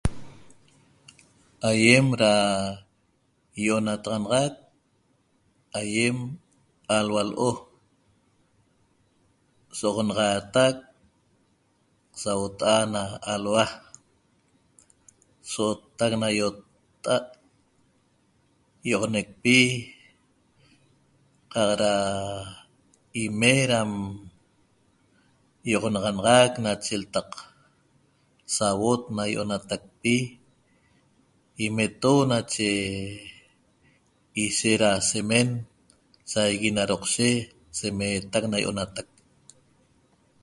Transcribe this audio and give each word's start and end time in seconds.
Aiem 1.69 2.07
da 2.21 2.33
ionataxanaxaq 3.65 4.53
Aiem 5.79 6.17
alua 6.97 7.21
a 7.27 7.29
lo' 7.31 7.59
sohoxanataq 9.77 10.75
Sa 12.21 12.29
abota 12.35 12.71
a' 12.81 12.85
na 12.93 13.03
alua' 13.33 13.71
So 15.51 15.63
ottaq 15.73 16.11
na 16.21 16.27
ioqta 16.39 17.15
a' 17.21 17.27
ioxoneq 18.91 19.29
pi 19.41 19.57
Qa 21.51 21.61
eda 21.73 21.93
im 23.23 23.33
me 23.41 23.53
da 23.71 23.79
ioxanaxanaxaq 25.71 26.51
ime 26.59 26.71
che 26.85 26.95
ltaq 27.01 27.29
sabot 28.55 29.01
na 29.15 29.23
ienateqpi 29.33 30.15
imetohuo' 31.65 32.45
chime 32.53 32.71
ishet 34.43 34.79
da 34.83 34.91
semen, 35.09 35.49
sague 36.31 36.69
na 36.75 36.83
docse 36.89 37.29
se 37.77 37.87
meteq 37.99 38.43
na 38.49 38.57
ionateq 38.65 39.07